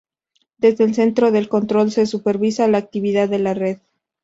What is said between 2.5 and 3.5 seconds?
la actividad de